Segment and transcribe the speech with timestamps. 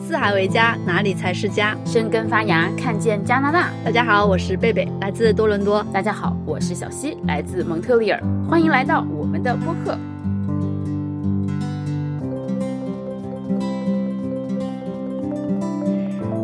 [0.00, 1.76] 四海为家，哪里才是家？
[1.84, 3.70] 生根发芽，看见加拿大。
[3.84, 5.80] 大家好，我是贝贝，来自多伦多。
[5.92, 8.20] 大家好，我是小溪，来自蒙特利尔。
[8.50, 9.96] 欢迎来到我们的播客。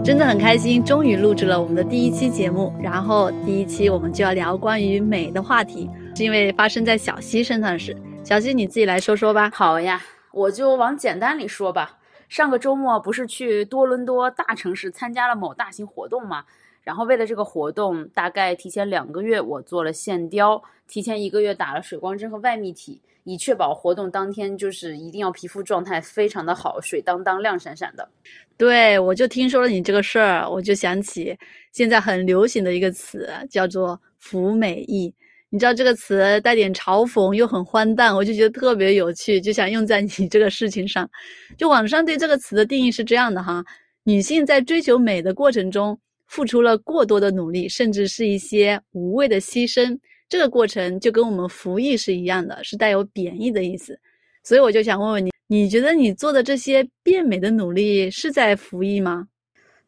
[0.04, 2.72] 真的很开心，终于录制了我们的第一期节目。
[2.80, 7.96] 然后第一期我们就要聊关于美的话题，是因为发生在小溪身上的事。
[8.24, 9.50] 小溪，你自己来说说吧。
[9.52, 10.02] 好呀，
[10.32, 11.98] 我就往简单里说吧。
[12.26, 16.42] 上个周末不是去多伦多大城市参加了某大型活动吗？
[16.82, 28.08] 然后为了这个活动，大概提前两个月我做了线雕，提前一个月打了水光针和外泌体，以确保活动当天就是一定要皮肤状态非常的好，水当当、亮闪闪的。
[28.56, 31.38] 对，我就听说了你这个事儿，我就想起
[31.72, 35.14] 现在很流行的一个词，叫做“服美役”。
[35.54, 41.08] 你知道这个词带点嘲讽又很荒诞，我就觉得特别有趣，就想用在你 这个事情上。
[41.56, 43.64] 就网上对这个词的定义是这样的哈：
[44.02, 49.96] 女性在追求美的过程中付出了过多的努力，甚至是一些无谓的牺牲，
[50.28, 53.96] 这个过程就跟我们服役是一样的，是带有贬义的意思。
[54.42, 55.30] 所以我就想问问你。
[55.46, 59.28] 你觉得你做的这些变美的努力是在服役吗？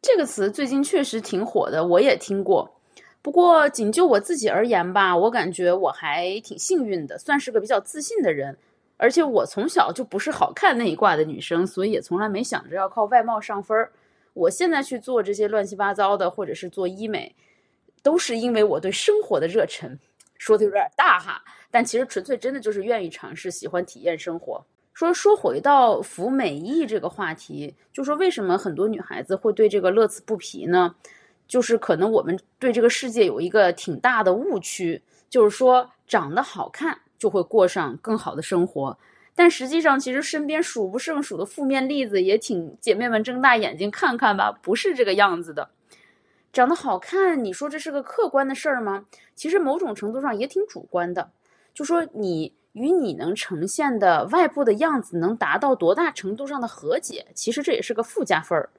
[0.01, 2.76] 这个词最近确实挺火的，我也听过。
[3.27, 8.57] 不过仅就我自己而言吧，我感觉我还挺幸运的，算是个比较自信的人。
[8.95, 13.91] 而且我从小就不是好看那一挂的女生，所以也从来没想着要靠外貌上分儿。
[14.31, 17.35] 我现在去做这些乱七八糟的，或者是做医美，
[18.01, 19.99] 都是因为我对生活的热忱。
[20.37, 24.65] 说的有点大哈，但其实纯粹真的就是愿意尝试，喜欢体验生活。
[24.93, 30.95] 说说回到服美役这个话题，就说为什么很多女孩子会对这个乐此不疲呢？
[31.47, 38.97] 就是可能我们对这个世界有一个挺大的误区，就是说长得好看就会过上更好的生活，
[39.33, 45.69] 但实际上其实身边数不胜数的负面例子也挺，姐妹们睁大眼睛看看吧，不是这个样子的。
[46.51, 49.05] 长得好看，你说这是个客观的事儿吗？
[49.35, 51.31] 其实某种程度上也挺主观的，
[51.73, 52.53] 就说你。
[52.73, 58.69] 与你能呈现的外部的样子能达到多大程度上的和解，其实这也是个附加分儿。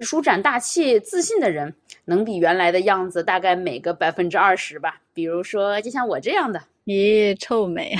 [0.00, 1.74] 舒展大气、自信的人，
[2.04, 5.00] 能比原来的样子大概美个百分之二十吧。
[5.14, 7.96] 比如说，就像我这样的，咦，臭美！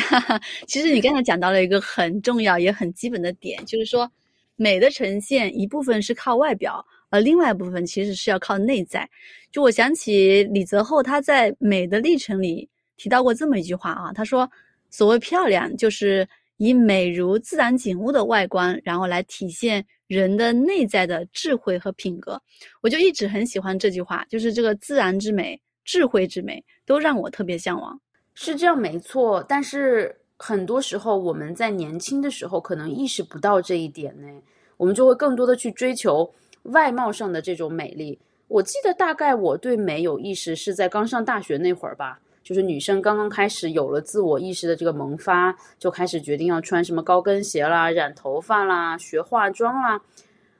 [0.66, 4.10] 其实你刚才讲到了一个很重要也很基本的点，就是说，
[4.56, 9.08] 美的呈现一部分是靠外表，而另外一部分其实是要靠内在。
[9.50, 14.50] 就我想起李泽厚他在《美的历程》里提到过这么一句话啊，他说。
[14.88, 16.26] 所谓漂亮，就是
[16.58, 22.40] 以美如自然景物的外观，然后来体现人的内在的智慧和品格。
[22.82, 28.00] 我就一直很喜欢这句话，就是这个自然之美、智慧之美，都让我特别向往。
[28.34, 29.44] 是这样，没错。
[29.48, 34.28] 但是很多时候，我们在年轻的时候可能意识不到这一点呢，
[34.76, 38.18] 我们就会更多的去追求外貌上的这种美丽。
[38.48, 42.20] 我记得大概我对美有意识是在刚上大学那会儿吧。
[42.46, 50.00] 就是女生刚刚开始有了自我意识的这个萌发，就开始决定要穿什么高跟鞋啦、染头发啦、学化妆啦。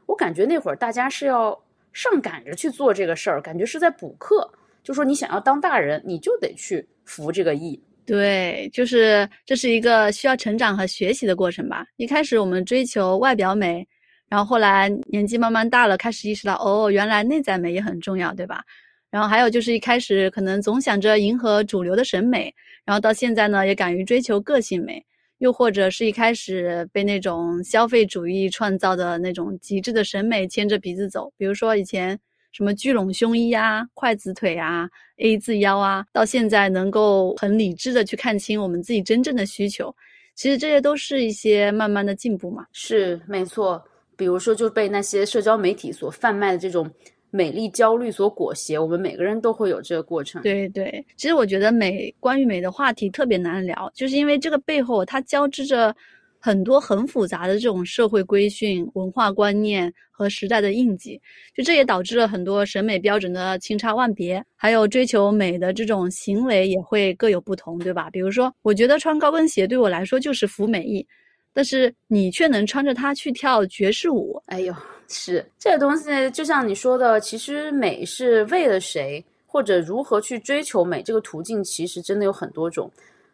[0.07, 1.57] 我感觉那会儿大家是要
[1.93, 4.51] 上赶着去做这个事儿，感觉是在补课。
[4.83, 7.81] 就说你想要当大人，你就得去服这个役。
[8.05, 11.87] 对，就是这是一个需要成长和学习的过程吧。
[11.99, 13.87] 一开始我们追求外表美，
[14.29, 18.65] 然后后来年纪慢慢大了，开始意识到哦，原来内在美也很重要，对吧？
[19.11, 22.53] 然后还有就是一开始可能总想着迎合主流的审美，
[22.85, 25.03] 然后到现在呢也敢于追求个性美，
[25.39, 32.19] 又或者是一开始被那种消费主义创造的那种极致的审美牵着鼻子走，比如说以前
[32.53, 39.95] 什么聚拢胸衣啊、筷子腿啊、A 字腰啊，到现在能够很理智的去看清我们自己真正的需求，
[40.35, 42.67] 其实这些都是一些慢慢的进步嘛。
[42.73, 43.83] 是没错，
[44.17, 46.91] 比如说就被那些社交媒体所贩卖的这种。
[47.37, 50.41] 美丽焦虑所裹挟，我们每个人都会有这个过程。
[50.41, 55.95] 对对，其实我觉得美，关于美的话题特别难聊，就是因为这个背后它交织着
[56.41, 61.21] 很多很复杂的这种社会规训、文化观念和时代的印记。
[61.55, 68.09] 就这也导致了很多审美标准的千差万别，还有追求美的这种行为也会各有不同，对吧？
[68.11, 71.07] 比如说，我觉得穿高跟鞋对我来说就是服美意，
[71.53, 74.75] 但是你却能穿着它去跳爵士舞，哎呦。
[75.09, 82.91] 是这个东西，就像你说的，其实美是为了谁，或者如何去追求美，这个途径其实真的有很多种。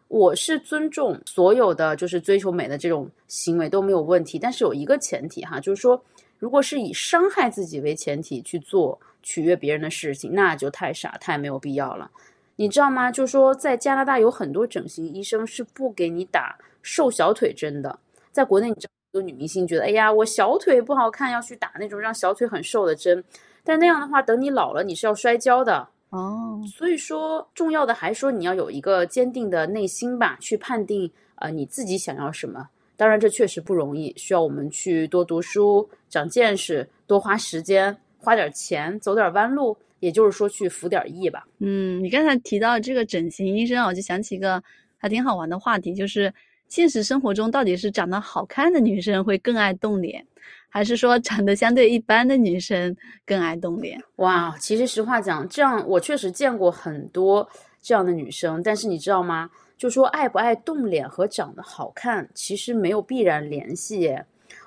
[0.08, 5.98] 我是尊重所有的，就是追求美的这种行为都没有问题，但是有一个前提哈，就是说，
[6.38, 12.10] 如果是以伤害自己为前提去做取悦别人的事情，那就太傻，太没有必要了。
[12.56, 13.10] 你知道吗？
[13.10, 17.98] 就是说，在加拿大有很多整形医生是不给你打瘦小腿针的。
[18.30, 23.23] 在国内，你知道，多女明星觉得，哎呀，我小腿不好看，要去打那种让小腿很瘦的针，
[23.62, 26.61] 但那样的话，等你老了，你是要摔跤的哦。
[26.67, 32.70] 所以说，重要的还说你要有一个坚定的内心吧，去判定呃你自己想要什么。
[32.97, 41.47] 当然，这确实不容易，需要我们去多读书、长见识、多花时间、花点钱、走点弯路，也就是说去服点役吧。
[41.58, 44.62] 嗯，你刚才提到这个整形医生，我就想起一个
[44.97, 46.32] 还挺好玩的话题，就是。
[46.72, 50.26] 现实生活中，到底是长得好看的女生会更爱动脸，
[50.70, 52.96] 还是说长得相对一般的女生
[53.26, 54.02] 更爱动脸？
[54.16, 57.46] 哇，其实实话讲，这样我确实见过很多
[57.82, 58.62] 这样的女生。
[58.62, 59.50] 但是你知道吗？
[59.76, 64.16] 就说爱不爱动脸和长得好看，其实没有必然联系。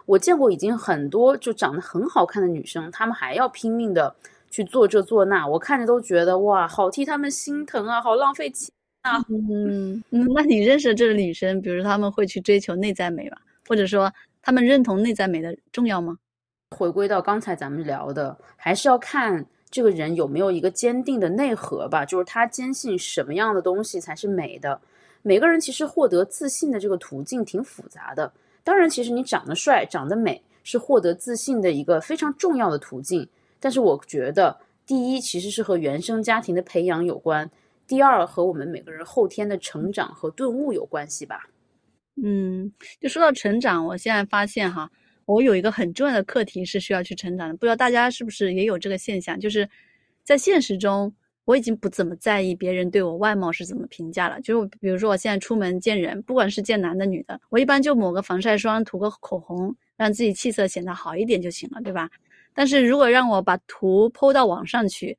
[0.05, 4.15] 我见过已经很多就长得很好看的女生，她们还要拼命的
[4.51, 8.69] 去做这做那，我看着都觉得哇，好替她们心疼啊，好浪费钱。
[9.29, 13.37] 嗯，那你认识的这个女生，比如他们会去追求内在美吧？
[13.67, 14.11] 或者说
[14.41, 16.17] 他们认同内在美的重要吗？
[16.75, 24.81] 回归到刚才咱们聊的，还是要看这个人有没有一个坚定的内核吧，就是他坚信什么样的东西才是美的。
[25.21, 28.31] 每个人其实获得自信的这个途径挺复杂的。
[28.63, 33.27] 当然，其实你长得帅、长得美是获得自信的一个非常重要的途径。
[33.59, 34.55] 但是我觉得，
[34.85, 37.49] 第一其实是和原生家庭的培养有关。
[37.87, 41.49] 第二，和我们每个人后天的成长和顿悟有关系吧。
[42.23, 44.89] 嗯，就说到成长，我现在发现哈，
[45.25, 47.53] 我有一个很重要的课题是需要去成长的。
[47.55, 49.39] 不知道大家是不是也有这个现象？
[49.39, 49.69] 就是
[50.23, 54.39] 在现实中，我已经不怎么在意别人对我外貌是怎么评价了。
[54.41, 62.09] 就是比如说，我现在出门见人，不管是见男的女的，我一般就抹个防晒霜，涂个口红，让自己气色显得好一点就行了，对吧？
[62.53, 65.17] 但是如果让我把图剖到网上去，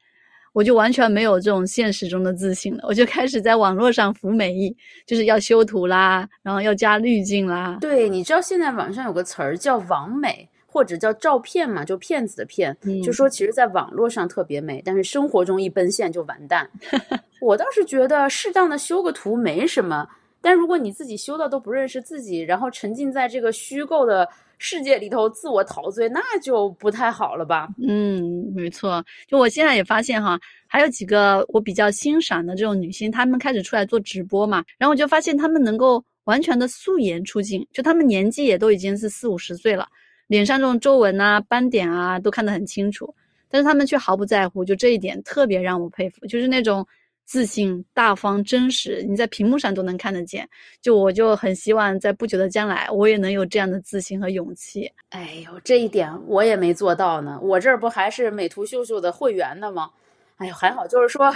[0.57, 4.75] 我就完全没有这种现实中的自信了，我就开始在网络上服美役，
[5.05, 7.77] 就是要修图啦，然后要加滤镜啦。
[7.79, 12.75] 对，你知道现在网上有个词儿叫网美，或者叫照片嘛，就骗子的骗，
[13.05, 16.67] 就说其实在网络上特别美，但是生活中一奔现就完蛋。
[17.43, 20.09] 我倒是觉得适当的修个图没什么，
[20.41, 24.27] 但如果你自己修的都不认识自己，然后沉浸在这个虚构的。
[24.59, 27.69] 世界里头自我陶醉，那就不太好了吧？
[27.79, 29.05] 嗯，没错。
[29.29, 39.87] 就我现在也发现哈，还有几个我比较欣赏的这种女星，她们开始出来做直播嘛，然后我就发现她们能够完全的素颜出镜，就她们年纪也都已经是四五十岁了，
[40.27, 43.15] 脸上这种皱纹啊、斑点啊都看得很清楚，
[43.51, 46.87] 但是她们却毫不在乎，就这一点特别让我佩服，就是那种。
[47.27, 50.49] 自信、大方、真实，你在屏幕上都能看得见。
[50.81, 54.91] 就我就很希望在不久的将来，我也能有这样的自信和勇气。
[55.11, 57.39] 哎呦，这一点我也没做到呢。
[57.43, 59.91] 我这儿不还是美图秀秀的会员呢吗？
[60.37, 61.35] 哎呦，还好，就是说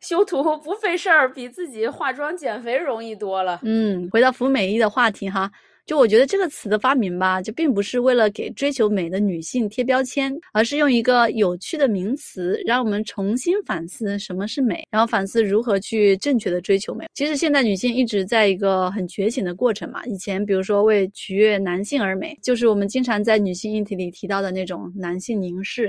[0.00, 3.60] 修图不费事儿，比自己化妆减肥容易多了。
[3.62, 5.50] 嗯，回到服美役的话题哈。
[5.88, 17.06] 就我觉得这个词的发明吧，就并不是为了给追求美的女性贴标签，而是用一个有趣的名词，让我们重新反思什么是美，然后反思如何去正确的追求美。
[17.14, 20.04] 其实现在女性一直在一个很觉醒的过程嘛。
[20.04, 25.84] 以前比如说为取悦男性而美，就是我们经常在女性议题里提到的那种男性凝视，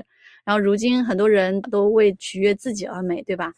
[0.45, 3.51] 然后如今很多人都为取悦自己而美，对吧？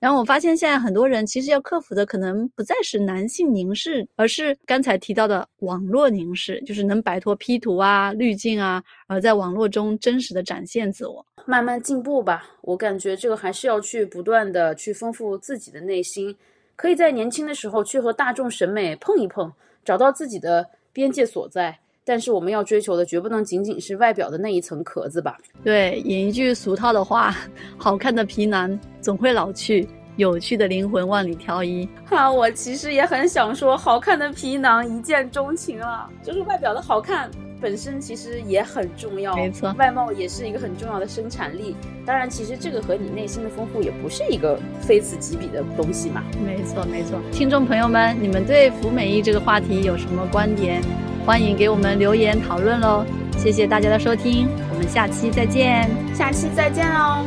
[0.00, 12.46] 然后我发现，现在很多人其实要克服的可能不再是男性凝视，而是刚才提到的网络凝视，就是能摆脱 P 图啊、滤镜啊，而在网络中真实的展现自我，慢慢进步吧。
[12.60, 16.36] 我感觉这个还是要去不断的去丰富自己的内心，
[16.76, 19.50] 可以在年轻的时候去和大众审美碰一碰，
[19.84, 21.78] 找到自己的边界所在。
[22.04, 25.38] 但是我们要追求的绝不能仅仅是外表的那一层壳子吧？
[25.62, 27.34] 对，引一句俗套的话，
[27.78, 31.88] 好看的皮囊总会老去，有趣的灵魂万里挑一。
[32.04, 41.74] 哈，我其实也很想说，好看的皮囊一见钟情啊，就是外表的好看本身其实也很重要，没错，外貌也是一个很重要的生产力。
[42.04, 46.22] 当然，其实这个和你内心的丰富也不是一个非此即彼的东西嘛。
[46.44, 47.18] 没错，没错。
[47.32, 50.82] 听众朋友们，你们对服美役这个话题有什么观点？
[51.24, 53.02] 欢迎给我们留言讨论喽！
[53.38, 57.24] 谢谢大家的收听，我们下期再见，下期再见哦。